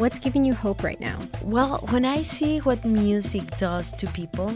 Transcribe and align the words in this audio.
What's 0.00 0.18
giving 0.18 0.46
you 0.46 0.54
hope 0.54 0.82
right 0.82 0.98
now? 0.98 1.18
Well, 1.44 1.84
when 1.90 2.06
I 2.06 2.22
see 2.22 2.40
see 2.40 2.58
what 2.60 2.82
music 2.86 3.44
does 3.58 3.92
to 4.00 4.06
people, 4.08 4.50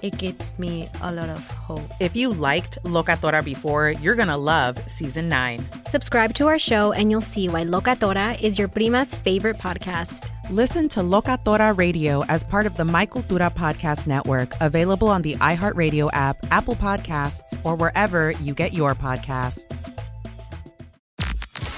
it 0.00 0.16
gives 0.16 0.56
me 0.58 0.88
a 1.02 1.12
lot 1.12 1.28
of 1.28 1.42
hope. 1.50 1.80
If 1.98 2.14
you 2.14 2.30
liked 2.30 2.78
Locatora 2.84 3.44
before, 3.44 3.90
you're 4.00 4.14
going 4.14 4.28
to 4.28 4.36
love 4.36 4.78
season 4.88 5.28
nine. 5.28 5.58
Subscribe 5.88 6.32
to 6.34 6.46
our 6.46 6.58
show 6.58 6.92
and 6.92 7.10
you'll 7.10 7.20
see 7.20 7.48
why 7.48 7.64
Locatora 7.64 8.40
is 8.40 8.58
your 8.60 8.68
prima's 8.68 9.12
favorite 9.12 9.58
podcast. 9.58 10.30
Listen 10.50 10.88
to 10.90 11.00
Locatora 11.00 11.76
Radio 11.76 12.24
as 12.26 12.44
part 12.44 12.66
of 12.66 12.76
the 12.76 12.84
My 12.84 13.06
Cultura 13.06 13.52
Podcast 13.52 14.06
Network, 14.06 14.52
available 14.60 15.08
on 15.08 15.22
the 15.22 15.34
iHeartRadio 15.36 16.10
app, 16.12 16.38
Apple 16.50 16.76
Podcasts, 16.76 17.58
or 17.64 17.74
wherever 17.74 18.30
you 18.32 18.54
get 18.54 18.72
your 18.72 18.94
podcasts. 18.94 19.89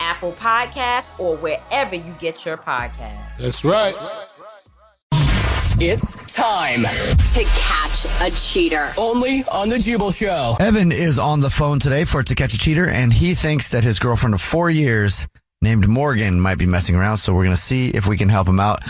Apple 0.00 0.32
Podcasts, 0.32 1.18
or 1.20 1.36
wherever 1.36 1.94
you 1.94 2.14
get 2.18 2.44
your 2.44 2.56
podcasts. 2.56 3.36
That's 3.38 3.64
right. 3.64 3.94
It's 5.82 6.34
time 6.34 6.82
to 6.82 7.44
catch 7.58 8.06
a 8.20 8.30
cheater. 8.34 8.92
Only 8.98 9.40
on 9.52 9.70
the 9.70 9.78
Jubal 9.78 10.10
Show. 10.10 10.56
Evan 10.60 10.92
is 10.92 11.18
on 11.18 11.40
the 11.40 11.48
phone 11.48 11.78
today 11.78 12.04
for 12.04 12.22
To 12.22 12.34
Catch 12.34 12.52
a 12.52 12.58
Cheater, 12.58 12.86
and 12.86 13.12
he 13.12 13.34
thinks 13.34 13.70
that 13.70 13.82
his 13.82 13.98
girlfriend 13.98 14.34
of 14.34 14.42
four 14.42 14.68
years 14.68 15.26
named 15.62 15.88
Morgan 15.88 16.40
might 16.40 16.58
be 16.58 16.66
messing 16.66 16.96
around. 16.96 17.16
So 17.16 17.32
we're 17.32 17.44
going 17.44 17.56
to 17.56 17.60
see 17.60 17.88
if 17.88 18.06
we 18.06 18.18
can 18.18 18.28
help 18.28 18.46
him 18.48 18.60
out. 18.60 18.82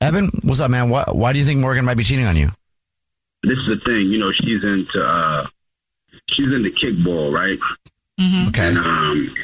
Evan, 0.00 0.30
what's 0.42 0.60
up, 0.60 0.70
man? 0.70 0.90
Why, 0.90 1.04
why 1.12 1.32
do 1.32 1.38
you 1.38 1.44
think 1.44 1.60
Morgan 1.60 1.84
might 1.84 1.96
be 1.96 2.04
cheating 2.04 2.26
on 2.26 2.36
you? 2.36 2.50
This 3.44 3.58
is 3.58 3.66
the 3.66 3.80
thing, 3.84 4.10
you 4.10 4.18
know, 4.18 4.32
she's 4.32 4.64
into 4.64 5.04
uh, 5.04 5.46
she's 6.30 6.46
into 6.46 6.70
kickball, 6.70 7.32
right? 7.32 7.58
Mm-hmm. 8.18 8.48
Okay. 8.48 8.68
And, 8.68 8.78
um, 8.78 9.34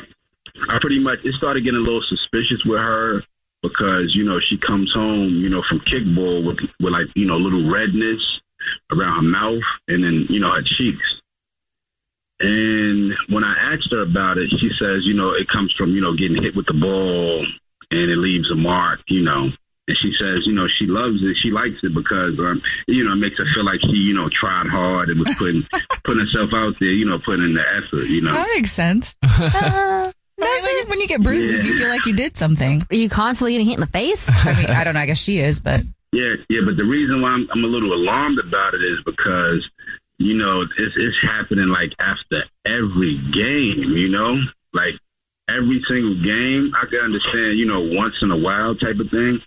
I 0.69 0.79
pretty 0.81 0.99
much 0.99 1.21
it 1.25 1.35
started 1.35 1.65
getting 1.65 1.81
a 1.81 1.83
little 1.83 2.03
suspicious 2.03 2.65
with 2.65 2.79
her 2.79 3.23
because 3.63 4.15
you 4.15 4.25
know 4.25 4.41
she 4.41 4.57
comes 4.57 4.93
home 4.93 5.29
you 5.29 5.49
know 5.49 5.63
from 5.69 5.81
kickball 5.81 6.47
with 6.47 6.59
with 6.81 6.93
like 6.93 7.09
you 7.15 7.27
know 7.27 7.37
little 7.37 7.71
redness 7.71 8.21
around 8.93 9.17
her 9.17 9.31
mouth 9.31 9.63
and 9.89 10.05
then 10.05 10.27
you 10.29 10.41
know 10.41 10.53
her 10.53 10.63
cheeks. 10.63 11.05
And 12.43 13.13
when 13.29 13.45
I 13.45 13.75
asked 13.75 13.93
her 13.93 14.01
about 14.01 14.39
it, 14.39 14.51
she 14.59 14.71
says, 14.79 15.05
you 15.05 15.13
know, 15.13 15.33
it 15.33 15.47
comes 15.49 15.75
from 15.75 15.91
you 15.91 16.01
know 16.01 16.15
getting 16.15 16.43
hit 16.43 16.57
with 16.57 16.67
the 16.67 16.75
ball 16.75 17.47
and 17.91 18.11
it 18.11 18.17
leaves 18.17 18.51
a 18.51 18.55
mark, 18.55 19.01
you 19.09 19.23
know. 19.23 19.51
And 19.89 19.99
she 19.99 20.13
says, 20.19 20.47
you 20.47 20.53
know, 20.53 20.69
she 20.69 20.87
loves 20.87 21.19
it. 21.23 21.37
She 21.37 21.51
likes 21.51 21.83
it 21.83 21.93
because, 21.93 22.39
um, 22.39 22.63
you 22.87 23.05
know, 23.05 23.13
it 23.13 23.17
makes 23.17 23.39
her 23.39 23.47
feel 23.55 23.65
like 23.65 23.81
she, 23.81 23.97
you 23.97 24.15
know, 24.15 24.29
tried 24.29 24.69
hard 24.69 25.09
and 25.09 25.19
was 25.19 25.35
putting 25.35 25.67
putting 26.05 26.25
herself 26.25 26.51
out 26.55 26.75
there, 26.81 26.91
you 26.91 27.05
know, 27.05 27.19
putting 27.19 27.45
in 27.45 27.55
the 27.55 27.65
effort, 27.69 28.07
you 28.07 28.21
know. 28.21 28.33
That 28.33 28.49
makes 28.55 28.73
sense. 28.73 29.17
Uh, 29.23 30.13
when 30.91 31.01
you 31.01 31.07
get 31.07 31.23
bruises, 31.23 31.65
you 31.65 31.79
feel 31.79 31.89
like 31.89 32.05
you 32.05 32.15
did 32.15 32.37
something. 32.37 32.83
Are 32.91 32.97
you 32.97 33.09
constantly 33.09 33.53
getting 33.53 33.69
hit 33.69 33.77
in 33.77 33.81
the 33.81 33.87
face? 33.87 34.29
I 34.47 34.55
mean, 34.55 34.67
I 34.67 34.85
don't 34.85 34.95
know. 34.95 35.01
I 35.01 35.07
guess 35.07 35.19
she 35.19 35.39
is, 35.39 35.61
but 35.61 35.83
yeah, 36.13 36.35
yeah. 36.49 36.61
But 36.65 36.77
the 36.77 36.85
reason 36.85 37.23
why 37.23 37.31
I'm, 37.31 37.49
I'm 37.51 37.65
a 37.65 37.69
little 37.69 37.93
alarmed 37.93 38.39
about 38.39 38.75
it 38.75 38.83
is 38.83 38.99
because 39.05 39.67
you 40.19 40.35
know 40.35 40.63
it's 40.63 40.95
it's 40.97 41.17
happening 41.23 41.69
like 41.69 41.93
after 41.99 42.45
every 42.67 43.17
game. 43.33 43.97
You 43.97 44.09
know, 44.09 44.43
like 44.75 44.95
every 45.49 45.83
single 45.89 46.15
game. 46.23 46.75
I 46.77 46.87
can 46.87 47.01
understand, 47.01 47.59
you 47.59 47.67
know, 47.67 47.81
once 47.81 48.15
in 48.23 48.31
a 48.31 48.37
while 48.37 48.75
type 48.75 48.99
of 48.99 49.11
thing, 49.11 49.41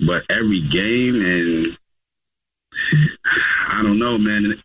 but 0.00 0.22
every 0.30 0.60
game 0.68 1.20
and 1.24 1.78
I 3.70 3.82
don't 3.82 3.98
know, 3.98 4.18
man. 4.18 4.62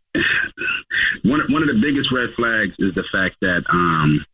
One 1.24 1.42
one 1.52 1.62
of 1.62 1.68
the 1.68 1.80
biggest 1.82 2.12
red 2.12 2.30
flags 2.36 2.76
is 2.80 2.94
the 2.96 3.04
fact 3.12 3.38
that 3.42 3.64
um 3.70 4.26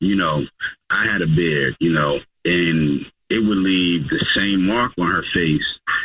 you 0.00 0.16
know, 0.16 0.44
I 0.90 1.06
had 1.06 1.22
a 1.22 1.26
beard, 1.26 1.76
you 1.80 1.92
know, 1.92 2.20
and 2.44 3.06
it 3.30 3.38
would 3.38 3.58
leave 3.58 4.08
the 4.08 4.24
same 4.34 4.66
mark 4.66 4.92
on 4.98 5.10
her 5.10 5.24
face, 5.34 5.64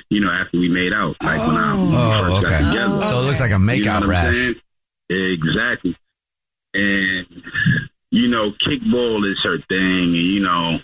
you 0.10 0.22
know, 0.22 0.32
after 0.32 0.58
we 0.58 0.70
made 0.70 0.94
out. 0.94 1.16
Like 1.22 1.40
when, 1.40 1.58
I, 1.58 1.76
when 1.76 1.94
oh, 1.94 2.22
first 2.22 2.34
oh, 2.34 2.38
okay. 2.38 2.50
got 2.50 2.72
together. 2.72 3.02
So 3.04 3.20
it 3.20 3.26
looks 3.26 3.40
like 3.40 3.52
a 3.52 3.56
makeout 3.56 4.02
you 4.02 4.02
know 4.02 4.08
rash. 4.08 4.54
Exactly. 5.10 5.98
And, 6.74 7.26
you 8.12 8.28
know, 8.28 8.52
kickball 8.52 9.30
is 9.30 9.40
her 9.44 9.58
thing, 9.68 10.04
and, 10.04 10.16
you 10.16 10.40
know, 10.40 10.80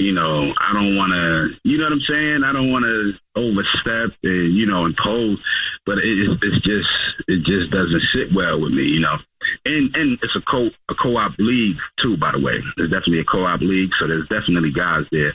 you 0.00 0.12
know, 0.12 0.52
I 0.58 0.72
don't 0.72 0.96
want 0.96 1.12
to, 1.12 1.50
you 1.68 1.78
know 1.78 1.84
what 1.84 1.92
I'm 1.92 2.00
saying? 2.00 2.44
I 2.44 2.52
don't 2.52 2.72
want 2.72 2.84
to 2.84 3.12
overstep 3.36 4.16
and, 4.22 4.54
you 4.54 4.66
know, 4.66 4.86
impose, 4.86 5.38
but 5.86 5.98
it, 5.98 6.38
it's 6.42 6.64
just, 6.64 6.88
it 7.28 7.42
just 7.44 7.70
doesn't 7.70 8.02
sit 8.12 8.32
well 8.32 8.60
with 8.60 8.72
me, 8.72 8.84
you 8.84 9.00
know 9.00 9.18
and 9.64 9.94
and 9.96 10.18
it's 10.22 10.36
a 10.36 10.40
co 10.40 10.70
a 10.88 10.94
co-op 10.94 11.32
league 11.38 11.78
too. 11.98 12.16
By 12.16 12.32
the 12.32 12.40
way, 12.40 12.62
there's 12.76 12.90
definitely 12.90 13.20
a 13.20 13.24
co-op 13.24 13.60
league, 13.60 13.92
so 13.98 14.06
there's 14.06 14.28
definitely 14.28 14.72
guys 14.72 15.06
there. 15.10 15.34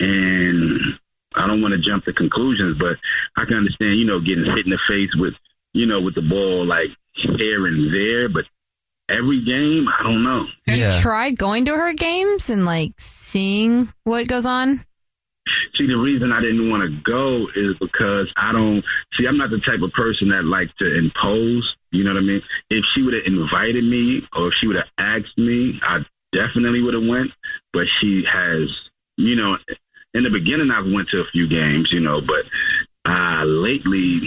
And 0.00 0.98
I 1.34 1.46
don't 1.46 1.62
want 1.62 1.72
to 1.72 1.78
jump 1.78 2.04
to 2.04 2.12
conclusions, 2.12 2.76
but 2.76 2.96
I 3.36 3.44
can 3.44 3.56
understand, 3.56 3.98
you 3.98 4.04
know, 4.04 4.20
getting 4.20 4.44
hit 4.44 4.66
in 4.66 4.70
the 4.70 4.78
face 4.88 5.14
with, 5.16 5.34
you 5.72 5.86
know, 5.86 6.00
with 6.00 6.14
the 6.14 6.22
ball 6.22 6.64
like 6.64 6.90
here 7.14 7.66
and 7.66 7.92
there, 7.92 8.28
but 8.28 8.44
every 9.08 9.44
game, 9.44 9.88
I 9.88 10.02
don't 10.02 10.22
know. 10.22 10.46
Have 10.66 10.76
yeah. 10.76 10.94
you 10.94 11.00
tried 11.00 11.38
going 11.38 11.64
to 11.66 11.76
her 11.76 11.92
games 11.92 12.50
and 12.50 12.64
like 12.64 12.92
seeing 12.98 13.92
what 14.04 14.28
goes 14.28 14.46
on? 14.46 14.80
See, 15.74 15.86
the 15.86 15.96
reason 15.96 16.32
I 16.32 16.40
didn't 16.40 16.70
want 16.70 16.82
to 16.82 17.00
go 17.02 17.48
is 17.54 17.76
because 17.78 18.32
I 18.36 18.52
don't 18.52 18.82
see. 19.14 19.26
I'm 19.26 19.36
not 19.36 19.50
the 19.50 19.60
type 19.60 19.82
of 19.82 19.92
person 19.92 20.28
that 20.28 20.44
likes 20.44 20.72
to 20.78 20.96
impose. 20.96 21.76
You 21.90 22.04
know 22.04 22.14
what 22.14 22.22
I 22.22 22.22
mean? 22.22 22.42
If 22.70 22.84
she 22.94 23.02
would 23.02 23.14
have 23.14 23.24
invited 23.26 23.84
me 23.84 24.26
or 24.34 24.48
if 24.48 24.54
she 24.54 24.66
would 24.66 24.76
have 24.76 24.88
asked 24.96 25.36
me, 25.36 25.78
I 25.82 26.04
definitely 26.32 26.82
would 26.82 26.94
have 26.94 27.06
went. 27.06 27.30
But 27.72 27.88
she 28.00 28.24
has, 28.24 28.74
you 29.16 29.36
know, 29.36 29.58
in 30.14 30.22
the 30.22 30.30
beginning 30.30 30.70
I've 30.70 30.90
went 30.90 31.08
to 31.10 31.20
a 31.20 31.26
few 31.26 31.46
games, 31.46 31.92
you 31.92 32.00
know, 32.00 32.20
but 32.20 32.46
uh, 33.04 33.44
lately 33.44 34.22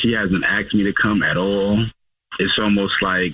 she 0.00 0.12
hasn't 0.12 0.44
asked 0.44 0.74
me 0.74 0.84
to 0.84 0.92
come 0.92 1.22
at 1.22 1.36
all. 1.36 1.84
It's 2.42 2.58
almost 2.58 2.94
like 3.02 3.32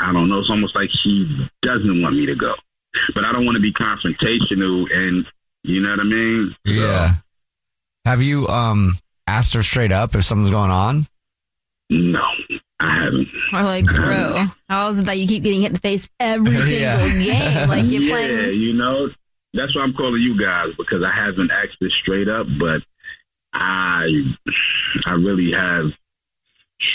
I 0.00 0.12
don't 0.12 0.28
know. 0.28 0.40
It's 0.40 0.50
almost 0.50 0.74
like 0.74 0.90
she 1.02 1.48
doesn't 1.62 2.02
want 2.02 2.16
me 2.16 2.26
to 2.26 2.34
go, 2.34 2.54
but 3.14 3.24
I 3.24 3.32
don't 3.32 3.44
want 3.44 3.56
to 3.56 3.62
be 3.62 3.72
confrontational, 3.72 4.86
and 4.94 5.26
you 5.62 5.80
know 5.80 5.90
what 5.90 6.00
I 6.00 6.04
mean? 6.04 6.56
Yeah. 6.64 7.08
So, 7.08 7.14
Have 8.06 8.22
you 8.22 8.46
um 8.48 8.96
asked 9.26 9.54
her 9.54 9.62
straight 9.62 9.92
up 9.92 10.14
if 10.14 10.24
something's 10.24 10.50
going 10.50 10.70
on? 10.70 11.06
No, 11.90 12.22
I 12.78 12.94
haven't. 13.04 13.28
Or 13.52 13.62
like, 13.62 13.84
bro, 13.86 14.46
how 14.68 14.90
is 14.90 15.00
it 15.00 15.06
that 15.06 15.18
you 15.18 15.26
keep 15.26 15.42
getting 15.42 15.60
hit 15.62 15.68
in 15.70 15.72
the 15.74 15.80
face 15.80 16.08
every 16.20 16.52
single 16.60 17.08
Yeah. 17.18 17.24
game? 17.58 17.68
Like 17.68 17.90
you're 17.90 18.02
yeah, 18.02 18.12
playing. 18.12 18.54
you 18.60 18.72
know, 18.74 19.10
that's 19.54 19.74
why 19.74 19.82
I'm 19.82 19.92
calling 19.92 20.20
you 20.22 20.40
guys 20.40 20.72
because 20.78 21.02
I 21.02 21.10
haven't 21.10 21.50
asked 21.50 21.76
this 21.80 21.92
straight 21.94 22.28
up, 22.28 22.46
but 22.58 22.82
I, 23.52 24.34
I 25.04 25.12
really 25.14 25.50
have 25.52 25.90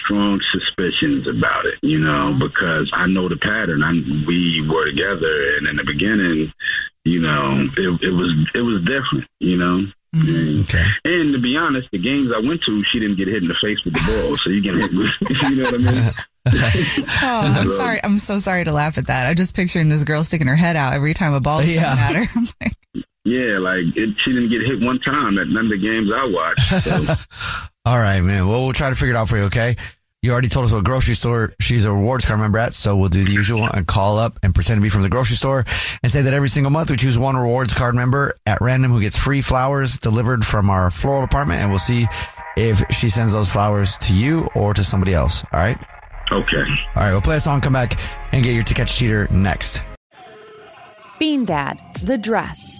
strong 0.03 0.41
suspicions 0.51 1.27
about 1.27 1.65
it. 1.65 1.75
You 1.81 1.99
know, 1.99 2.31
mm-hmm. 2.31 2.39
because 2.39 2.89
I 2.93 3.07
know 3.07 3.29
the 3.29 3.37
pattern. 3.37 3.83
I 3.83 3.91
we 4.27 4.67
were 4.67 4.85
together, 4.85 5.57
and 5.57 5.67
in 5.67 5.75
the 5.77 5.83
beginning, 5.83 6.51
you 7.03 7.19
know, 7.19 7.67
it, 7.77 8.01
it 8.01 8.11
was 8.11 8.33
it 8.53 8.61
was 8.61 8.81
different. 8.81 9.25
You 9.39 9.57
know. 9.57 9.85
Mm-hmm. 10.15 10.77
And, 11.03 11.13
and 11.13 11.33
to 11.33 11.39
be 11.39 11.57
honest, 11.57 11.89
the 11.91 11.97
games 11.97 12.31
I 12.33 12.39
went 12.39 12.63
to, 12.63 12.83
she 12.85 12.99
didn't 12.99 13.17
get 13.17 13.27
hit 13.27 13.43
in 13.43 13.49
the 13.49 13.55
face 13.61 13.83
with 13.83 13.95
the 13.95 13.99
ball, 13.99 14.37
so 14.37 14.49
you 14.49 14.61
get 14.61 14.75
hit 14.75 14.93
with, 14.93 15.41
you 15.43 15.55
know 15.57 15.63
what 15.63 15.73
I 15.73 15.77
mean? 15.77 16.11
Oh, 16.47 17.53
I'm 17.57 17.71
sorry. 17.71 17.99
I'm 18.03 18.19
so 18.19 18.37
sorry 18.37 18.63
to 18.65 18.71
laugh 18.71 18.99
at 18.99 19.07
that. 19.07 19.27
I'm 19.27 19.35
just 19.35 19.55
picturing 19.55 19.89
this 19.89 20.03
girl 20.03 20.23
sticking 20.23 20.45
her 20.45 20.55
head 20.55 20.75
out 20.75 20.93
every 20.93 21.15
time 21.15 21.33
a 21.33 21.41
ball 21.41 21.59
is 21.59 21.73
Yeah. 21.73 21.95
at 21.99 22.15
her. 22.15 22.41
Yeah, 23.25 23.57
like 23.57 23.97
it, 23.97 24.15
she 24.23 24.33
didn't 24.33 24.49
get 24.49 24.61
hit 24.61 24.81
one 24.81 24.99
time 24.99 25.39
at 25.39 25.47
none 25.47 25.65
of 25.65 25.71
the 25.71 25.79
games 25.79 26.11
I 26.13 26.25
watched. 26.25 26.83
So. 26.85 27.15
All 27.85 27.99
right, 27.99 28.21
man. 28.21 28.47
Well, 28.47 28.63
we'll 28.63 28.73
try 28.73 28.89
to 28.89 28.95
figure 28.95 29.13
it 29.13 29.17
out 29.17 29.29
for 29.29 29.37
you, 29.37 29.43
okay? 29.43 29.75
You 30.23 30.31
already 30.31 30.49
told 30.49 30.65
us 30.65 30.71
what 30.71 30.83
grocery 30.83 31.13
store 31.13 31.53
she's 31.61 31.85
a 31.85 31.91
rewards 31.91 32.25
card 32.25 32.39
member 32.39 32.57
at, 32.57 32.73
so 32.73 32.95
we'll 32.97 33.09
do 33.09 33.23
the 33.23 33.31
usual 33.31 33.63
and 33.63 33.85
call 33.85 34.17
up 34.17 34.39
and 34.41 34.55
pretend 34.55 34.79
to 34.79 34.81
be 34.81 34.89
from 34.89 35.03
the 35.03 35.09
grocery 35.09 35.35
store 35.35 35.65
and 36.01 36.11
say 36.11 36.23
that 36.23 36.33
every 36.33 36.49
single 36.49 36.71
month 36.71 36.89
we 36.89 36.97
choose 36.97 37.19
one 37.19 37.35
rewards 37.35 37.75
card 37.75 37.93
member 37.93 38.33
at 38.47 38.57
random 38.59 38.89
who 38.91 39.01
gets 39.01 39.15
free 39.15 39.41
flowers 39.43 39.99
delivered 39.99 40.43
from 40.43 40.71
our 40.71 40.89
floral 40.89 41.21
department, 41.21 41.61
and 41.61 41.69
we'll 41.69 41.77
see 41.77 42.07
if 42.57 42.83
she 42.89 43.07
sends 43.07 43.33
those 43.33 43.51
flowers 43.51 43.97
to 43.99 44.15
you 44.15 44.47
or 44.55 44.73
to 44.73 44.83
somebody 44.83 45.13
else. 45.13 45.43
All 45.53 45.59
right? 45.59 45.77
Okay. 46.31 46.57
All 46.95 47.03
right, 47.03 47.11
we'll 47.11 47.21
play 47.21 47.35
a 47.35 47.39
song, 47.39 47.61
come 47.61 47.73
back, 47.73 47.99
and 48.31 48.43
get 48.43 48.55
your 48.55 48.63
To 48.63 48.73
Catch 48.73 48.95
Cheater 48.95 49.27
next. 49.29 49.83
Bean 51.19 51.45
Dad, 51.45 51.79
The 52.01 52.17
Dress, 52.17 52.79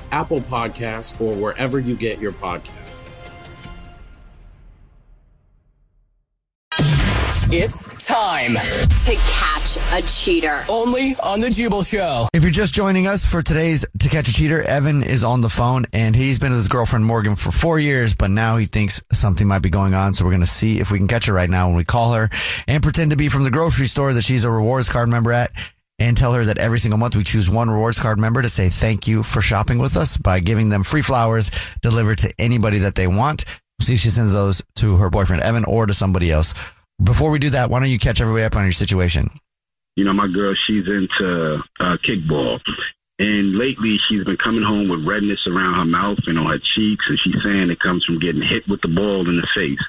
Apple 0.11 0.41
Podcasts, 0.41 1.19
or 1.21 1.33
wherever 1.35 1.79
you 1.79 1.95
get 1.95 2.19
your 2.19 2.31
podcasts. 2.31 3.01
It's 7.53 8.07
time 8.07 8.53
to 8.53 9.15
catch 9.29 9.77
a 9.91 10.01
cheater. 10.07 10.63
only 10.69 11.15
on 11.21 11.41
the 11.41 11.49
Jubal 11.49 11.83
Show. 11.83 12.29
If 12.33 12.43
you're 12.43 12.51
just 12.51 12.73
joining 12.73 13.07
us 13.07 13.25
for 13.25 13.43
today's 13.43 13.85
To 13.99 14.07
Catch 14.07 14.29
a 14.29 14.33
Cheater, 14.33 14.61
Evan 14.61 15.03
is 15.03 15.25
on 15.25 15.41
the 15.41 15.49
phone 15.49 15.85
and 15.91 16.15
he's 16.15 16.39
been 16.39 16.51
with 16.51 16.59
his 16.59 16.69
girlfriend 16.69 17.03
Morgan 17.03 17.35
for 17.35 17.51
four 17.51 17.77
years, 17.77 18.15
but 18.15 18.31
now 18.31 18.55
he 18.55 18.67
thinks 18.67 19.03
something 19.11 19.45
might 19.45 19.59
be 19.59 19.69
going 19.69 19.93
on. 19.93 20.13
So 20.13 20.23
we're 20.23 20.31
going 20.31 20.39
to 20.39 20.47
see 20.47 20.79
if 20.79 20.91
we 20.91 20.97
can 20.97 21.09
catch 21.09 21.25
her 21.25 21.33
right 21.33 21.49
now 21.49 21.67
when 21.67 21.75
we 21.75 21.83
call 21.83 22.13
her 22.13 22.29
and 22.69 22.81
pretend 22.81 23.11
to 23.11 23.17
be 23.17 23.27
from 23.27 23.43
the 23.43 23.51
grocery 23.51 23.87
store 23.87 24.13
that 24.13 24.23
she's 24.23 24.45
a 24.45 24.49
rewards 24.49 24.87
card 24.87 25.09
member 25.09 25.33
at 25.33 25.51
and 26.07 26.17
tell 26.17 26.33
her 26.33 26.45
that 26.45 26.57
every 26.57 26.79
single 26.79 26.97
month 26.97 27.15
we 27.15 27.23
choose 27.23 27.49
one 27.49 27.69
rewards 27.69 27.99
card 27.99 28.19
member 28.19 28.41
to 28.41 28.49
say 28.49 28.69
thank 28.69 29.07
you 29.07 29.23
for 29.23 29.41
shopping 29.41 29.77
with 29.77 29.97
us 29.97 30.17
by 30.17 30.39
giving 30.39 30.69
them 30.69 30.83
free 30.83 31.01
flowers 31.01 31.51
delivered 31.81 32.17
to 32.19 32.33
anybody 32.39 32.79
that 32.79 32.95
they 32.95 33.07
want. 33.07 33.45
See 33.81 33.93
if 33.93 33.99
she 33.99 34.09
sends 34.09 34.33
those 34.33 34.61
to 34.75 34.97
her 34.97 35.09
boyfriend 35.09 35.41
Evan 35.41 35.65
or 35.65 35.85
to 35.85 35.93
somebody 35.93 36.31
else. 36.31 36.53
Before 37.03 37.31
we 37.31 37.39
do 37.39 37.49
that, 37.51 37.69
why 37.69 37.79
don't 37.79 37.89
you 37.89 37.99
catch 37.99 38.21
everybody 38.21 38.43
up 38.43 38.55
on 38.55 38.63
your 38.63 38.71
situation? 38.71 39.29
You 39.95 40.05
know, 40.05 40.13
my 40.13 40.27
girl, 40.27 40.55
she's 40.67 40.87
into 40.87 41.61
uh, 41.79 41.97
kickball. 42.05 42.59
And 43.19 43.55
lately, 43.55 43.99
she's 44.07 44.23
been 44.23 44.37
coming 44.37 44.63
home 44.63 44.89
with 44.89 45.05
redness 45.05 45.45
around 45.45 45.75
her 45.75 45.85
mouth 45.85 46.17
and 46.25 46.39
on 46.39 46.47
her 46.47 46.59
cheeks, 46.59 47.05
and 47.07 47.19
she's 47.19 47.35
saying 47.43 47.69
it 47.69 47.79
comes 47.79 48.03
from 48.03 48.19
getting 48.19 48.41
hit 48.41 48.67
with 48.67 48.81
the 48.81 48.87
ball 48.87 49.29
in 49.29 49.35
the 49.35 49.47
face. 49.53 49.79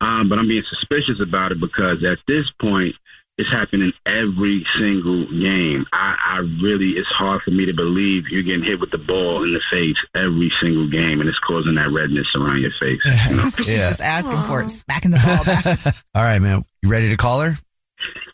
Um, 0.00 0.28
but 0.28 0.38
I'm 0.38 0.48
being 0.48 0.64
suspicious 0.68 1.20
about 1.20 1.52
it 1.52 1.60
because 1.60 2.04
at 2.04 2.18
this 2.28 2.50
point, 2.60 2.94
it's 3.38 3.50
happening 3.50 3.92
every 4.06 4.66
single 4.78 5.26
game. 5.26 5.84
I, 5.92 6.16
I 6.24 6.38
really, 6.62 6.92
it's 6.92 7.08
hard 7.08 7.42
for 7.42 7.50
me 7.50 7.66
to 7.66 7.74
believe 7.74 8.28
you're 8.30 8.42
getting 8.42 8.64
hit 8.64 8.80
with 8.80 8.90
the 8.90 8.98
ball 8.98 9.42
in 9.42 9.52
the 9.52 9.60
face 9.70 9.96
every 10.14 10.50
single 10.60 10.88
game, 10.88 11.20
and 11.20 11.28
it's 11.28 11.38
causing 11.40 11.74
that 11.74 11.90
redness 11.90 12.26
around 12.34 12.62
your 12.62 12.72
face. 12.80 13.00
You 13.28 13.36
know? 13.36 13.50
She's 13.56 13.76
just 13.76 14.00
asking 14.00 14.42
for 14.44 14.62
it, 14.62 14.70
smacking 14.70 15.10
the 15.10 15.18
ball 15.18 15.44
back. 15.44 15.66
All 16.14 16.22
right, 16.22 16.40
man. 16.40 16.64
You 16.82 16.88
ready 16.88 17.10
to 17.10 17.16
call 17.16 17.40
her? 17.40 17.56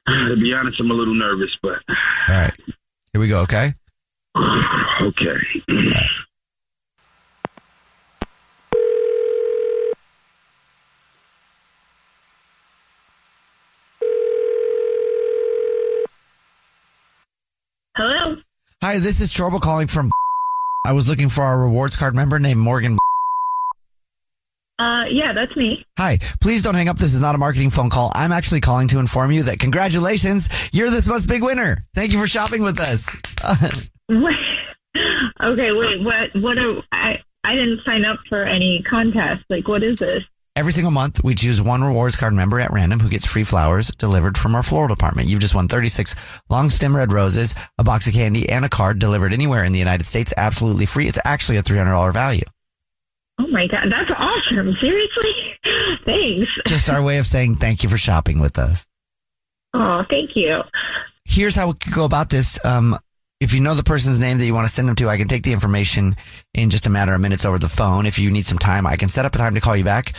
to 0.07 0.37
be 0.37 0.53
honest, 0.53 0.81
I'm 0.81 0.91
a 0.91 0.95
little 0.95 1.15
nervous, 1.15 1.51
but 1.63 1.79
All 1.89 2.35
right. 2.35 2.57
Here 3.13 3.21
we 3.21 3.29
go, 3.29 3.41
okay? 3.41 3.75
okay. 4.37 5.37
Hello. 17.95 18.37
Hi, 18.83 18.99
this 18.99 19.21
is 19.21 19.31
Trouble 19.31 19.61
calling 19.61 19.87
from. 19.87 20.11
I 20.87 20.93
was 20.93 21.09
looking 21.09 21.29
for 21.29 21.43
our 21.43 21.63
rewards 21.63 21.95
card 21.95 22.15
member 22.15 22.39
named 22.39 22.59
Morgan. 22.59 22.97
Uh, 24.79 25.05
yeah, 25.11 25.35
that's 25.35 25.55
me. 25.57 25.85
Hi, 25.99 26.19
please 26.41 26.63
don't 26.63 26.75
hang 26.75 26.89
up. 26.89 26.97
This 26.97 27.15
is 27.15 27.21
not 27.21 27.35
a 27.35 27.39
marketing 27.39 27.71
phone 27.71 27.91
call. 27.91 28.11
I'm 28.15 28.33
actually 28.33 28.61
calling 28.61 28.89
to 28.89 28.99
inform 28.99 29.31
you 29.31 29.43
that 29.45 29.59
congratulations, 29.61 30.49
you're 30.73 30.91
this 30.91 31.07
month's 31.07 31.27
big 31.27 31.43
winner. 31.43 31.87
Thank 31.95 32.13
you 32.13 32.19
for 32.19 32.27
shopping 32.27 32.63
with 32.63 32.81
us. 32.81 33.09
Wait. 34.09 34.37
Okay, 35.41 35.73
wait. 35.73 36.05
What? 36.05 36.31
What? 36.37 36.59
Are, 36.59 36.83
I 36.93 37.19
I 37.43 37.55
didn't 37.57 37.81
sign 37.85 38.05
up 38.05 38.21
for 38.29 38.45
any 38.45 38.85
contest. 38.89 39.43
Like, 39.49 39.67
what 39.67 39.83
is 39.83 39.99
this? 39.99 40.23
Every 40.55 40.73
single 40.73 40.91
month, 40.91 41.25
we 41.25 41.35
choose 41.35 41.63
one 41.63 41.83
rewards 41.83 42.15
card 42.15 42.35
member 42.35 42.61
at 42.61 42.73
random 42.73 43.01
who 43.01 43.09
gets 43.09 43.25
free 43.25 43.43
flowers 43.43 43.89
delivered 43.89 44.37
from 44.37 44.55
our 44.55 44.63
floral 44.63 44.89
department. 44.89 45.29
You've 45.29 45.41
just 45.41 45.55
won 45.55 45.67
36 45.67 46.15
long 46.51 46.69
stem 46.69 46.95
red 46.95 47.11
roses, 47.11 47.55
a 47.79 47.85
box 47.85 48.07
of 48.07 48.13
candy, 48.13 48.51
and 48.51 48.63
a 48.63 48.69
card 48.69 48.99
delivered 48.99 49.33
anywhere 49.33 49.65
in 49.65 49.73
the 49.73 49.79
United 49.79 50.05
States 50.05 50.35
absolutely 50.37 50.85
free. 50.85 51.09
It's 51.09 51.19
actually 51.25 51.57
a 51.57 51.63
$300 51.63 52.13
value. 52.13 52.43
Oh 53.39 53.47
my 53.47 53.67
god, 53.67 53.91
that's 53.91 54.11
awesome! 54.11 54.77
Seriously, 54.79 55.33
thanks. 56.05 56.51
Just 56.67 56.91
our 56.91 57.03
way 57.03 57.17
of 57.17 57.27
saying 57.27 57.55
thank 57.55 57.83
you 57.83 57.89
for 57.89 57.97
shopping 57.97 58.39
with 58.39 58.59
us. 58.59 58.87
Oh, 59.73 60.05
thank 60.11 60.37
you. 60.37 60.63
Here's 61.25 61.57
how 61.57 61.69
we 61.69 61.75
could 61.75 61.95
go 61.95 62.05
about 62.05 62.29
this. 62.29 62.63
Um, 62.63 62.99
if 63.41 63.55
you 63.55 63.61
know 63.61 63.75
the 63.75 63.83
person's 63.83 64.21
name 64.21 64.39
that 64.39 64.45
you 64.45 64.53
want 64.53 64.69
to 64.69 64.73
send 64.73 64.87
them 64.87 64.97
to, 64.97 65.09
I 65.09 65.17
can 65.17 65.29
take 65.29 65.45
the 65.45 65.53
information 65.53 66.15
in 66.53 66.69
just 66.69 66.87
a 66.87 66.91
matter 66.91 67.15
of 67.15 67.21
minutes 67.23 67.47
over 67.47 67.59
the 67.59 67.71
phone. 67.71 68.05
If 68.05 68.19
you 68.19 68.31
need 68.31 68.47
some 68.47 68.59
time, 68.59 68.87
I 68.87 68.97
can 68.97 69.09
set 69.09 69.25
up 69.25 69.35
a 69.35 69.39
time 69.39 69.55
to 69.55 69.61
call 69.61 69.77
you 69.77 69.83
back. 69.83 70.13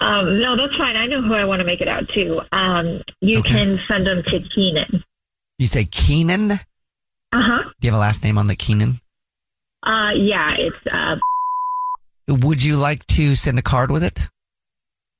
Um, 0.00 0.40
no, 0.40 0.56
that's 0.56 0.76
fine. 0.76 0.96
I 0.96 1.06
know 1.06 1.22
who 1.22 1.34
I 1.34 1.44
want 1.44 1.60
to 1.60 1.64
make 1.64 1.80
it 1.80 1.88
out 1.88 2.08
to. 2.10 2.40
Um, 2.56 3.02
you 3.20 3.42
can 3.42 3.78
send 3.88 4.06
them 4.06 4.22
to 4.24 4.40
Keenan. 4.40 5.04
You 5.58 5.66
say 5.66 5.84
Keenan? 5.84 6.52
Uh 6.52 6.58
huh. 7.32 7.62
Do 7.80 7.86
you 7.86 7.90
have 7.92 7.98
a 7.98 8.00
last 8.00 8.24
name 8.24 8.38
on 8.38 8.46
the 8.46 8.56
Keenan? 8.56 9.00
Uh, 9.82 10.10
yeah, 10.16 10.54
it's 10.58 10.76
uh, 10.90 11.16
Would 12.28 12.62
you 12.64 12.76
like 12.76 13.06
to 13.08 13.34
send 13.34 13.58
a 13.58 13.62
card 13.62 13.90
with 13.90 14.02
it? 14.04 14.28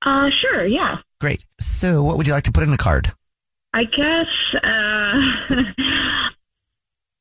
uh, 0.06 0.28
sure, 0.30 0.64
yeah. 0.66 0.98
Great. 1.20 1.44
So, 1.58 2.02
what 2.02 2.16
would 2.16 2.26
you 2.26 2.32
like 2.32 2.44
to 2.44 2.52
put 2.52 2.62
in 2.62 2.70
the 2.70 2.76
card? 2.76 3.12
I 3.72 3.84
guess 3.84 4.26
uh, 4.54 5.62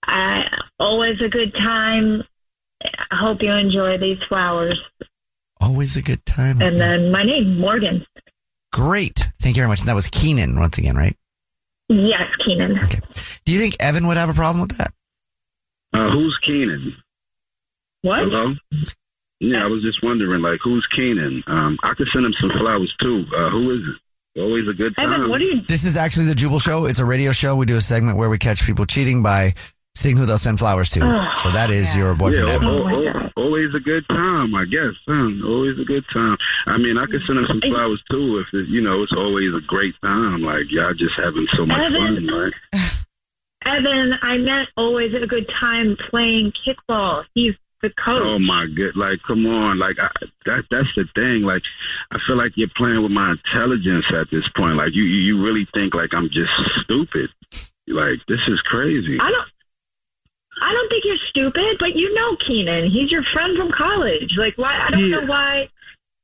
I, 0.03 0.43
always 0.79 1.21
a 1.21 1.29
good 1.29 1.53
time. 1.53 2.23
I 2.83 3.15
hope 3.15 3.41
you 3.41 3.51
enjoy 3.51 3.97
these 3.97 4.21
flowers. 4.27 4.79
Always 5.63 5.95
a 5.95 6.01
good 6.01 6.25
time. 6.25 6.61
And 6.61 6.77
then 6.77 7.09
my 7.09 7.23
name, 7.23 7.57
Morgan. 7.57 8.05
Great. 8.73 9.29
Thank 9.39 9.55
you 9.55 9.61
very 9.61 9.69
much. 9.69 9.79
And 9.79 9.87
that 9.87 9.95
was 9.95 10.09
Keenan 10.09 10.59
once 10.59 10.77
again, 10.77 10.97
right? 10.97 11.15
Yes, 11.87 12.35
Keenan. 12.43 12.77
Okay. 12.83 12.99
Do 13.45 13.53
you 13.53 13.59
think 13.59 13.77
Evan 13.79 14.05
would 14.07 14.17
have 14.17 14.29
a 14.29 14.33
problem 14.33 14.67
with 14.67 14.77
that? 14.77 14.93
Uh, 15.93 16.09
who's 16.09 16.37
Keenan? 16.45 16.95
What? 18.01 18.19
Hello? 18.19 18.55
Yeah, 19.39 19.63
I 19.63 19.67
was 19.67 19.81
just 19.83 20.03
wondering, 20.03 20.41
like, 20.41 20.59
who's 20.63 20.85
Keenan? 20.93 21.43
Um, 21.47 21.79
I 21.83 21.93
could 21.93 22.07
send 22.11 22.25
him 22.25 22.33
some 22.41 22.49
flowers 22.49 22.93
too. 22.99 23.25
Uh, 23.33 23.49
who 23.49 23.71
is 23.71 23.79
it? 23.87 24.41
Always 24.41 24.67
a 24.67 24.73
good 24.73 24.95
time. 24.95 25.13
Evan, 25.13 25.29
what 25.29 25.39
are 25.39 25.45
you? 25.45 25.61
This 25.61 25.85
is 25.85 25.95
actually 25.95 26.25
the 26.25 26.35
Jubal 26.35 26.59
Show. 26.59 26.85
It's 26.85 26.99
a 26.99 27.05
radio 27.05 27.31
show. 27.31 27.55
We 27.55 27.65
do 27.65 27.77
a 27.77 27.81
segment 27.81 28.17
where 28.17 28.29
we 28.29 28.37
catch 28.37 28.65
people 28.65 28.85
cheating 28.85 29.21
by 29.21 29.53
seeing 29.95 30.17
who 30.17 30.25
they'll 30.25 30.37
send 30.37 30.59
flowers 30.59 30.89
to. 30.91 31.01
Oh, 31.03 31.25
so 31.43 31.51
that 31.51 31.69
is 31.69 31.95
your 31.95 32.13
boyfriend, 32.15 32.47
Yeah, 32.47 32.53
Evan. 32.55 32.67
al- 32.67 33.07
al- 33.17 33.31
always 33.35 33.73
a 33.75 33.79
good 33.79 34.07
time, 34.09 34.55
I 34.55 34.65
guess. 34.65 34.93
Huh? 35.07 35.29
Always 35.45 35.79
a 35.79 35.85
good 35.85 36.05
time. 36.13 36.37
I 36.65 36.77
mean, 36.77 36.97
I 36.97 37.05
could 37.05 37.21
send 37.21 37.39
him 37.39 37.47
some 37.47 37.61
flowers 37.61 38.01
too 38.09 38.39
if 38.39 38.53
it, 38.53 38.67
you 38.67 38.81
know 38.81 39.03
it's 39.03 39.13
always 39.13 39.53
a 39.53 39.61
great 39.61 39.95
time. 40.01 40.41
Like 40.41 40.71
y'all 40.71 40.93
just 40.93 41.15
having 41.15 41.47
so 41.55 41.65
much 41.65 41.79
Evan. 41.79 42.27
fun, 42.27 42.27
right? 42.27 42.53
Evan, 43.65 44.17
I 44.21 44.37
meant 44.39 44.69
always 44.75 45.13
a 45.13 45.25
good 45.25 45.47
time 45.59 45.95
playing 46.09 46.51
kickball. 46.65 47.23
He's 47.33 47.53
the 47.81 47.89
coach. 47.91 48.21
Oh 48.23 48.39
my 48.39 48.65
good, 48.67 48.95
like 48.97 49.19
come 49.25 49.45
on, 49.45 49.77
like 49.79 49.97
I, 49.99 50.09
that 50.45 50.65
that's 50.69 50.89
the 50.95 51.05
thing. 51.15 51.43
Like 51.43 51.61
I 52.11 52.17
feel 52.27 52.35
like 52.35 52.53
you're 52.55 52.67
playing 52.75 53.01
with 53.03 53.11
my 53.11 53.31
intelligence 53.31 54.05
at 54.13 54.29
this 54.31 54.47
point. 54.55 54.75
Like 54.77 54.93
you 54.93 55.03
you 55.03 55.35
you 55.37 55.43
really 55.45 55.65
think 55.73 55.93
like 55.93 56.13
I'm 56.13 56.29
just 56.29 56.51
stupid. 56.81 57.29
Like 57.87 58.19
this 58.27 58.39
is 58.47 58.59
crazy. 58.61 59.17
I 59.19 59.29
don't. 59.31 59.47
I 60.63 60.71
don't 60.71 60.89
think 60.89 61.03
you're 61.05 61.17
stupid, 61.29 61.77
but 61.79 61.95
you 61.95 62.13
know 62.13 62.35
Keenan. 62.37 62.89
He's 62.89 63.11
your 63.11 63.23
friend 63.33 63.57
from 63.57 63.71
college. 63.71 64.35
Like, 64.37 64.57
why? 64.57 64.73
I 64.87 64.91
don't 64.91 65.09
Yeah. 65.09 65.19
know 65.19 65.25
why. 65.25 65.69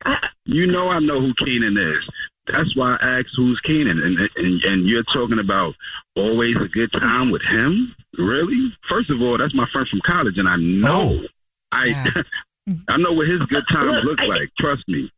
I, 0.05 0.29
You 0.45 0.65
know 0.65 0.87
I 0.89 0.99
know 0.99 1.19
who 1.19 1.33
Keenan 1.33 1.77
is. 1.77 2.09
That's 2.47 2.73
why 2.75 2.97
I 3.01 3.19
asked 3.19 3.29
who's 3.35 3.59
Keenan, 3.61 3.99
and 4.01 4.17
and 4.37 4.63
and 4.63 4.87
you're 4.87 5.03
talking 5.03 5.39
about 5.39 5.75
always 6.15 6.55
a 6.55 6.67
good 6.69 6.91
time 6.93 7.29
with 7.31 7.41
him. 7.43 7.93
Really? 8.17 8.73
First 8.89 9.09
of 9.11 9.21
all, 9.21 9.37
that's 9.37 9.53
my 9.53 9.67
friend 9.71 9.87
from 9.87 10.01
college, 10.05 10.37
and 10.37 10.47
I 10.47 10.55
know 10.55 11.19
oh. 11.21 11.27
I 11.71 11.93
I 12.87 12.97
know 12.97 13.13
what 13.13 13.27
his 13.27 13.41
good 13.41 13.65
times 13.69 13.91
Look, 13.91 14.03
look 14.05 14.19
I- 14.21 14.25
like. 14.25 14.49
Trust 14.57 14.87
me. 14.87 15.11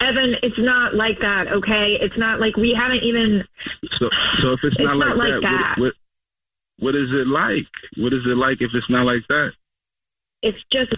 Evan, 0.00 0.34
it's 0.42 0.58
not 0.58 0.94
like 0.94 1.20
that. 1.20 1.48
Okay, 1.52 1.96
it's 2.00 2.16
not 2.18 2.40
like 2.40 2.56
we 2.56 2.74
haven't 2.74 3.04
even. 3.04 3.44
So 3.98 4.10
so 4.42 4.52
if 4.52 4.60
it's, 4.64 4.74
It's 4.76 4.84
not, 4.84 4.96
not 4.98 5.16
like, 5.16 5.32
like 5.34 5.42
that, 5.42 5.42
that. 5.42 5.78
What, 5.78 5.84
what 5.84 5.94
what 6.78 6.94
is 6.94 7.10
it 7.10 7.26
like? 7.26 7.66
What 7.96 8.12
is 8.12 8.22
it 8.26 8.36
like 8.36 8.60
if 8.60 8.70
it's 8.74 8.90
not 8.90 9.06
like 9.06 9.26
that? 9.28 9.52
It's 10.42 10.58
just 10.72 10.92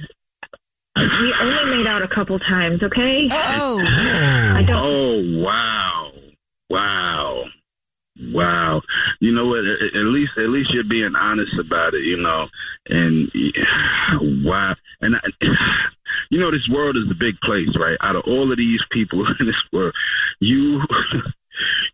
we 0.97 1.35
only 1.41 1.77
made 1.77 1.87
out 1.87 2.03
a 2.03 2.09
couple 2.09 2.39
times. 2.39 2.83
Okay. 2.83 3.29
Oh. 3.31 3.79
Oh 4.69 5.43
wow, 5.43 6.13
wow, 6.71 7.45
wow. 8.33 8.83
You 9.21 9.33
know 9.33 9.47
what? 9.47 9.59
At, 9.59 9.95
at 9.95 10.07
least, 10.07 10.33
at 10.39 10.49
least 10.49 10.73
you're 10.73 10.85
being 10.85 11.15
honest 11.15 11.59
about 11.59 11.95
it. 11.95 12.03
You 12.03 12.17
know, 12.17 12.49
and 12.87 13.31
wow, 14.45 14.75
and 15.01 15.17
I, 15.17 15.29
you 16.31 16.41
know 16.41 16.51
this 16.51 16.69
world 16.69 16.97
is 16.97 17.11
a 17.11 17.15
big 17.15 17.39
place, 17.41 17.69
right? 17.79 17.99
Out 18.01 18.17
of 18.17 18.23
all 18.27 18.51
of 18.51 18.57
these 18.57 18.83
people 18.91 19.27
in 19.41 19.47
this 19.47 19.63
world, 19.73 19.95
you. 20.41 20.83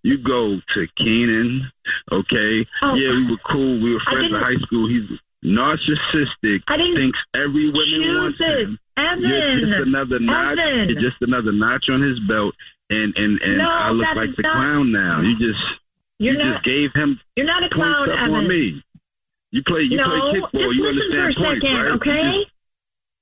You 0.03 0.19
go 0.19 0.61
to 0.75 0.87
Keenan, 0.97 1.71
okay? 2.11 2.67
Oh. 2.83 2.95
yeah, 2.95 3.11
we 3.11 3.31
were 3.31 3.37
cool. 3.51 3.81
We 3.83 3.95
were 3.95 4.01
friends 4.01 4.33
in 4.33 4.41
high 4.41 4.57
school. 4.67 4.89
He's 4.89 5.09
narcissistic. 5.45 6.63
I 6.69 6.77
didn't 6.77 6.97
thinks 6.97 7.19
every 7.35 7.71
woman 7.71 8.17
wants 8.17 8.39
him. 8.39 8.79
Evan. 8.97 9.23
You're 9.23 9.61
just 9.61 9.89
another 9.89 10.19
notch. 10.21 10.59
Evan. 10.59 10.89
You're 10.89 11.01
just 11.01 11.17
another 11.23 11.53
notch 11.53 11.89
on 11.89 12.03
his 12.03 12.19
belt, 12.21 12.55
and 12.91 13.17
and 13.17 13.41
and 13.41 13.59
No, 13.59 13.69
I 13.71 13.91
look 13.91 14.15
like 14.15 14.37
the 14.37 14.43
not- 14.43 14.53
clown 14.55 14.93
now. 14.93 15.21
You 15.21 15.39
just 15.39 15.61
You're 16.19 16.35
you 16.35 16.39
not. 16.39 16.53
just 16.55 16.65
gave 16.65 16.93
him 16.95 17.21
You're 17.37 17.47
not 17.47 17.65
a 17.65 17.69
clown, 17.71 18.11
Evan. 18.11 18.35
on 18.35 18.49
me. 18.49 18.83
You 19.51 19.63
play 19.63 19.83
you 19.83 19.97
no, 19.97 20.05
play 20.05 20.41
just 20.41 20.53
kickball. 20.53 20.75
You 20.75 20.87
understand 20.87 21.35
for 21.35 21.41
a 21.41 21.45
points, 21.45 21.63
second, 21.67 21.77
right? 21.77 21.91
okay? 21.93 22.23
You 22.23 22.33
just, 22.45 22.51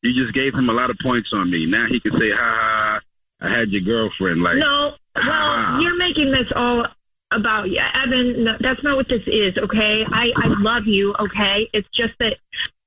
you 0.03 0.25
just 0.25 0.35
gave 0.35 0.55
him 0.55 0.69
a 0.69 0.73
lot 0.73 0.91
of 0.91 0.97
points 1.03 1.31
on 1.33 1.51
me. 1.51 1.67
Now 1.67 1.87
he 1.89 2.01
can 2.01 2.13
say, 2.19 2.31
"Ha 2.31 2.37
ha, 2.37 3.01
ha, 3.41 3.47
I 3.47 3.59
had 3.59 3.71
your 3.71 3.83
girlfriend." 3.83 4.43
Like 4.43 4.57
no, 4.59 4.95
well, 5.17 5.83
you're 5.83 5.97
making 5.99 6.31
this 6.31 6.47
all 6.55 6.87
about 7.31 7.71
yeah, 7.71 7.91
Evan. 8.05 8.45
No, 8.45 8.57
that's 8.61 8.83
not 8.83 8.97
what 8.97 9.09
this 9.09 9.23
is. 9.27 9.57
Okay, 9.57 10.05
I 10.11 10.33
I 10.37 10.47
love 10.59 10.87
you. 10.87 11.15
Okay, 11.19 11.69
it's 11.73 11.89
just 11.95 12.15
that 12.19 12.37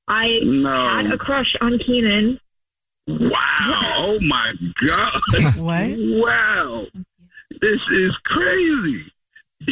I 0.07 0.39
No. 0.43 0.89
had 0.89 1.11
a 1.11 1.17
crush 1.17 1.55
on 1.61 1.79
Keenan. 1.79 2.39
Wow! 3.07 3.93
Oh 3.97 4.19
my 4.21 4.53
God! 4.85 5.21
What? 5.57 5.89
Wow! 5.97 6.85
This 7.61 7.79
is 7.91 8.15
crazy. 8.25 9.11
oh 9.67 9.71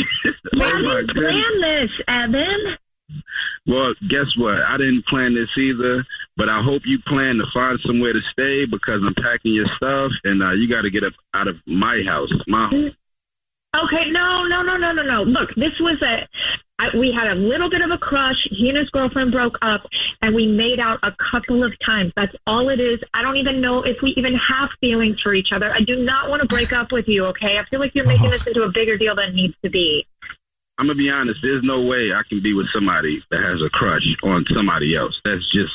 I 0.62 1.02
didn't 1.02 1.12
plan 1.16 1.62
this, 1.62 1.92
Evan. 2.08 2.78
Well, 3.68 3.94
guess 4.08 4.36
what? 4.38 4.62
I 4.62 4.78
didn't 4.78 5.06
plan 5.06 5.34
this 5.36 5.50
either, 5.58 6.06
but 6.38 6.50
I 6.50 6.62
hope 6.62 6.84
you 6.86 7.00
plan 7.00 7.38
to 7.38 7.46
find 7.54 7.80
somewhere 7.86 8.14
to 8.14 8.22
stay 8.32 8.66
because 8.66 9.02
I'm 9.06 9.16
packing 9.16 9.54
your 9.54 9.68
stuff 9.76 10.12
and 10.24 10.42
uh, 10.42 10.52
you 10.52 10.68
got 10.68 10.82
to 10.82 10.90
get 10.90 11.04
up 11.04 11.14
out 11.34 11.48
of 11.48 11.58
my 11.66 12.04
house, 12.06 12.30
my 12.48 12.68
home. 12.68 12.92
Okay, 13.74 14.10
no, 14.10 14.44
no, 14.46 14.62
no, 14.62 14.76
no, 14.76 14.92
no, 14.92 15.04
no. 15.04 15.24
Look, 15.24 15.56
this 15.56 15.72
was 15.80 16.02
a. 16.02 16.28
I, 16.78 16.90
we 16.98 17.12
had 17.12 17.28
a 17.28 17.36
little 17.36 17.70
bit 17.70 17.82
of 17.82 17.92
a 17.92 17.98
crush. 17.98 18.48
He 18.50 18.68
and 18.68 18.78
his 18.78 18.90
girlfriend 18.90 19.32
broke 19.32 19.58
up, 19.62 19.86
and 20.22 20.36
we 20.36 20.46
made 20.46 20.80
out 20.80 21.00
a 21.04 21.16
couple 21.32 21.64
of 21.64 21.74
times. 21.86 22.12
That's 22.18 22.36
all 22.48 22.68
it 22.70 22.82
is. 22.82 23.00
I 23.14 23.22
don't 23.22 23.38
even 23.38 23.62
know 23.62 23.84
if 23.84 24.02
we 24.02 24.12
even 24.18 24.34
have 24.36 24.70
feelings 24.82 25.22
for 25.22 25.34
each 25.34 25.54
other. 25.54 25.72
I 25.72 25.82
do 25.82 26.04
not 26.04 26.30
want 26.30 26.42
to 26.42 26.48
break 26.48 26.74
up 26.74 26.92
with 26.92 27.08
you. 27.08 27.26
Okay, 27.28 27.60
I 27.60 27.66
feel 27.66 27.80
like 27.80 27.96
you're 27.96 28.06
making 28.06 28.32
this 28.32 28.46
into 28.46 28.64
a 28.64 28.70
bigger 28.70 28.98
deal 28.98 29.16
than 29.16 29.30
it 29.30 29.36
needs 29.36 29.56
to 29.64 29.70
be. 29.70 30.06
I'm 30.78 30.88
gonna 30.88 30.98
be 30.98 31.10
honest. 31.10 31.40
There's 31.42 31.64
no 31.64 31.80
way 31.80 32.12
I 32.12 32.24
can 32.28 32.42
be 32.42 32.54
with 32.54 32.68
somebody 32.74 33.24
that 33.30 33.42
has 33.42 33.62
a 33.62 33.70
crush 33.70 34.04
on 34.24 34.46
somebody 34.54 34.96
else. 34.96 35.18
That's 35.24 35.50
just 35.52 35.72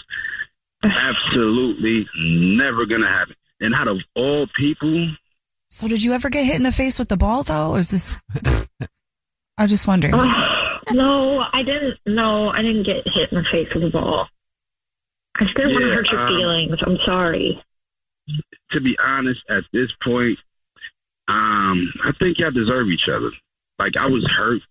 absolutely 0.92 2.06
never 2.18 2.86
gonna 2.86 3.08
happen. 3.08 3.34
And 3.60 3.74
out 3.74 3.88
of 3.88 4.00
all 4.14 4.46
people, 4.56 5.10
So 5.70 5.88
did 5.88 6.02
you 6.02 6.12
ever 6.12 6.28
get 6.30 6.44
hit 6.44 6.56
in 6.56 6.62
the 6.62 6.72
face 6.72 6.98
with 6.98 7.08
the 7.08 7.16
ball 7.16 7.42
though? 7.42 7.72
Or 7.72 7.78
is 7.78 7.90
this? 7.90 8.16
I'm 9.58 9.68
just 9.68 9.86
wondering. 9.86 10.14
No, 10.92 11.44
I 11.52 11.64
didn't. 11.64 11.98
No, 12.06 12.50
I 12.50 12.62
didn't 12.62 12.84
get 12.84 13.02
hit 13.12 13.32
in 13.32 13.38
the 13.38 13.44
face 13.50 13.66
with 13.74 13.82
a 13.82 13.90
ball. 13.90 14.28
I 15.34 15.42
just 15.42 15.56
didn't 15.56 15.72
want 15.72 15.84
to 15.84 15.94
hurt 15.94 16.10
your 16.12 16.20
um, 16.20 16.28
feelings. 16.28 16.78
I'm 16.80 16.96
sorry. 17.04 17.60
to 18.70 18.80
be 18.80 18.96
honest, 19.04 19.40
at 19.50 19.64
this 19.72 19.90
point, 20.04 20.38
um, 21.26 21.92
I 22.04 22.12
think 22.20 22.38
y'all 22.38 22.52
deserve 22.52 22.86
each 22.86 23.08
other. 23.08 23.30
Like 23.80 23.96
I 23.96 24.06
was 24.06 24.24
hurt. 24.36 24.62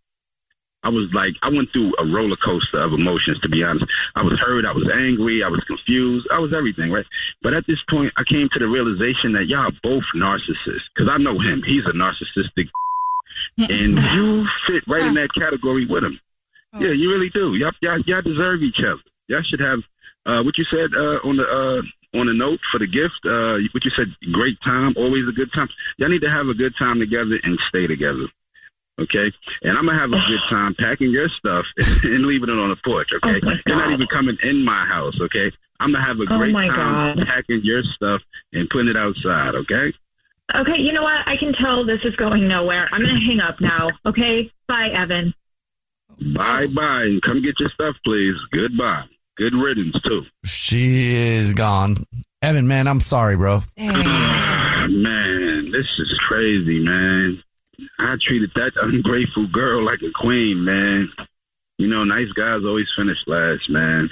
I 0.86 0.90
was 0.90 1.12
like 1.14 1.34
I 1.42 1.50
went 1.50 1.72
through 1.74 1.94
a 2.00 2.06
roller 2.06 2.38
coaster 2.38 2.80
of 2.80 2.94
emotions. 2.94 3.40
To 3.42 3.50
be 3.50 3.64
honest, 3.64 3.86
I 4.16 4.22
was 4.22 4.40
hurt. 4.40 4.66
I 4.66 4.72
was 4.72 4.90
angry. 4.94 5.44
I 5.44 5.50
was 5.50 5.64
confused. 5.66 6.28
I 6.32 6.40
was 6.40 6.54
everything, 6.54 6.92
right? 6.92 7.06
But 7.42 7.54
at 7.54 7.66
this 7.68 7.80
point, 7.90 8.14
I 8.18 8.24
came 8.24 8.48
to 8.54 8.60
the 8.60 8.68
realization 8.68 9.34
that 9.34 9.48
y'all 9.48 9.68
are 9.68 9.72
both 9.84 10.04
narcissists. 10.16 10.86
Because 10.96 11.10
I 11.10 11.18
know 11.18 11.40
him. 11.40 11.64
He's 11.64 11.86
a 11.86 11.92
narcissistic, 11.92 12.70
and 13.58 13.98
you 14.16 14.48
fit 14.68 14.84
right 14.88 15.04
in 15.04 15.16
that 15.16 15.34
category 15.34 15.86
with 15.86 16.04
him. 16.04 16.20
Yeah, 16.74 16.92
you 16.92 17.10
really 17.12 17.30
do. 17.30 17.56
Y'all, 17.56 17.72
y'all, 17.82 18.00
y'all 18.02 18.22
deserve 18.22 18.62
each 18.62 18.80
other. 18.80 19.02
Y'all 19.28 19.42
should 19.44 19.62
have 19.62 19.80
uh, 20.26 20.44
what 20.44 20.58
you 20.58 20.66
said 20.66 20.94
uh, 20.94 21.20
on 21.24 21.38
the 21.38 21.48
uh, 21.48 21.82
on 22.20 22.28
the 22.28 22.34
note 22.34 22.60
for 22.72 22.80
the 22.80 22.88
gift. 22.88 23.26
Uh, 23.26 23.58
what 23.74 23.84
you 23.86 23.92
said, 23.96 24.08
great 24.32 24.60
time, 24.62 24.94
always 24.98 25.28
a 25.28 25.32
good 25.32 25.52
time. 25.54 25.70
Y'all 25.98 26.10
need 26.10 26.22
to 26.22 26.30
have 26.30 26.48
a 26.48 26.54
good 26.54 26.76
time 26.78 27.00
together 27.00 27.40
and 27.44 27.60
stay 27.70 27.88
together. 27.88 28.28
Okay, 29.00 29.32
and 29.64 29.78
I'm 29.78 29.86
gonna 29.86 30.00
have 30.00 30.10
a 30.14 30.22
good 30.28 30.40
time 30.50 30.76
packing 30.80 31.12
your 31.12 31.28
stuff 31.30 31.66
and 32.04 32.26
leaving 32.26 32.50
it 32.50 32.58
on 32.58 32.70
the 32.70 32.78
porch. 32.84 33.10
Okay, 33.14 33.40
oh 33.44 33.52
you're 33.66 33.76
not 33.78 33.92
even 33.92 34.08
coming 34.08 34.38
in 34.44 34.64
my 34.64 34.86
house. 34.86 35.20
Okay, 35.20 35.52
I'm 35.80 35.92
gonna 35.92 36.06
have 36.06 36.20
a 36.20 36.24
Oh 36.34 36.38
great 36.38 36.54
my 36.54 36.68
time 36.68 37.18
God. 37.18 37.28
packing 37.28 37.62
your 37.64 37.84
stuff 37.96 38.22
and 38.54 38.70
putting 38.70 38.88
it 38.90 38.98
outside. 38.98 39.56
Okay. 39.56 39.94
Okay, 40.54 40.78
you 40.80 40.92
know 40.94 41.02
what? 41.02 41.28
I 41.28 41.38
can 41.38 41.54
tell 41.54 41.84
this 41.84 42.02
is 42.04 42.16
going 42.18 42.48
nowhere. 42.48 42.88
I'm 42.92 43.02
going 43.02 43.16
to 43.16 43.20
hang 43.20 43.40
up 43.40 43.60
now. 43.60 43.90
Okay? 44.06 44.52
Bye, 44.68 44.90
Evan. 44.90 45.34
Bye 46.36 46.68
bye, 46.68 47.02
and 47.06 47.20
come 47.24 47.42
get 47.42 47.60
your 47.60 47.70
stuff, 47.72 47.96
please. 48.06 48.36
Goodbye. 48.52 49.06
Good 49.38 49.56
riddance 49.56 50.00
too. 50.02 50.22
She 50.46 51.16
is 51.16 51.56
gone. 51.56 52.06
Evan, 52.44 52.68
man, 52.68 52.88
I'm 52.88 53.00
sorry, 53.00 53.36
bro. 53.36 53.64
Man, 54.88 55.72
this 55.72 55.88
is 55.98 56.20
crazy, 56.28 56.80
man. 56.80 57.42
I 58.00 58.16
treated 58.22 58.52
that 58.56 58.74
ungrateful 58.82 59.48
girl 59.48 59.84
like 59.84 60.02
a 60.02 60.12
queen, 60.12 60.64
man. 60.64 61.12
You 61.78 61.88
know, 61.88 62.04
nice 62.04 62.32
guys 62.32 62.64
always 62.64 62.88
finish 62.96 63.18
last, 63.28 63.70
man. 63.70 64.10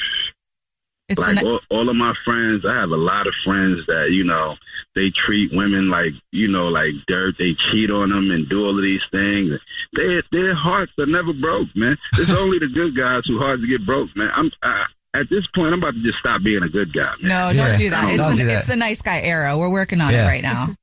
It's 1.09 1.19
like 1.19 1.37
an- 1.37 1.45
all, 1.47 1.59
all 1.69 1.89
of 1.89 1.95
my 1.95 2.13
friends, 2.25 2.65
I 2.65 2.73
have 2.75 2.91
a 2.91 2.97
lot 2.97 3.27
of 3.27 3.33
friends 3.43 3.85
that 3.87 4.11
you 4.11 4.23
know 4.23 4.55
they 4.95 5.09
treat 5.11 5.51
women 5.53 5.89
like 5.89 6.13
you 6.31 6.47
know 6.47 6.67
like 6.69 6.93
dirt. 7.07 7.35
They 7.37 7.55
cheat 7.71 7.91
on 7.91 8.09
them 8.09 8.31
and 8.31 8.47
do 8.49 8.65
all 8.65 8.75
of 8.77 8.81
these 8.83 9.01
things. 9.11 9.59
Their 9.93 10.23
their 10.31 10.55
hearts 10.55 10.93
are 10.97 11.05
never 11.05 11.33
broke, 11.33 11.75
man. 11.75 11.97
It's 12.13 12.29
only 12.43 12.59
the 12.59 12.67
good 12.69 12.95
guys 12.95 13.23
who 13.27 13.37
hard 13.39 13.61
to 13.61 13.67
get 13.67 13.85
broke, 13.85 14.15
man. 14.15 14.31
I'm 14.33 14.51
I, 14.63 14.85
at 15.15 15.29
this 15.29 15.45
point, 15.53 15.73
I'm 15.73 15.79
about 15.79 15.93
to 15.93 16.01
just 16.03 16.17
stop 16.19 16.41
being 16.41 16.63
a 16.63 16.69
good 16.69 16.91
guy. 16.91 17.13
Man. 17.21 17.29
No, 17.29 17.51
don't 17.63 17.77
do 17.77 17.89
that. 17.91 18.03
I 18.05 18.09
It's, 18.09 18.17
don't 18.17 18.31
the, 18.31 18.37
do 18.37 18.45
that. 18.47 18.57
it's 18.59 18.67
the 18.67 18.75
nice 18.75 19.01
guy 19.01 19.21
era. 19.21 19.55
We're 19.57 19.69
working 19.69 20.01
on 20.01 20.11
Yeah. 20.11 20.25
it 20.25 20.27
right 20.27 20.41
now. 20.41 20.67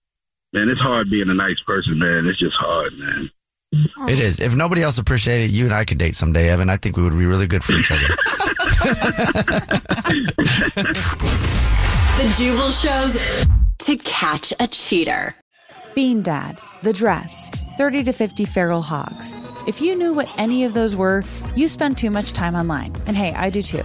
Man, 0.52 0.68
it's 0.68 0.80
hard 0.80 1.10
being 1.10 1.28
a 1.28 1.34
nice 1.34 1.60
person, 1.66 1.98
man. 1.98 2.26
It's 2.26 2.38
just 2.38 2.56
hard, 2.56 2.92
man. 2.98 3.30
It 4.08 4.18
is. 4.18 4.40
If 4.40 4.56
nobody 4.56 4.82
else 4.82 4.98
appreciated 4.98 5.44
it, 5.44 5.50
you 5.52 5.64
and 5.64 5.72
I 5.72 5.84
could 5.84 5.98
date 5.98 6.16
someday, 6.16 6.50
Evan. 6.50 6.68
I 6.68 6.76
think 6.76 6.96
we 6.96 7.04
would 7.04 7.16
be 7.16 7.26
really 7.26 7.46
good 7.46 7.62
for 7.62 7.72
each 7.72 7.92
other. 7.92 8.06
The 12.20 12.34
Jubal 12.36 12.68
shows 12.68 13.16
to 13.78 13.96
catch 14.04 14.52
a 14.60 14.66
cheater. 14.66 15.34
Bean 15.94 16.20
Dad, 16.20 16.60
The 16.82 16.92
Dress, 16.92 17.48
30 17.78 18.04
to 18.04 18.12
50 18.12 18.44
Feral 18.44 18.82
Hogs. 18.82 19.34
If 19.66 19.80
you 19.80 19.96
knew 19.96 20.12
what 20.12 20.28
any 20.36 20.64
of 20.64 20.74
those 20.74 20.94
were, 20.94 21.24
you 21.56 21.66
spend 21.66 21.96
too 21.96 22.10
much 22.10 22.34
time 22.34 22.54
online. 22.54 22.94
And 23.06 23.16
hey, 23.16 23.32
I 23.32 23.48
do 23.48 23.62
too. 23.62 23.84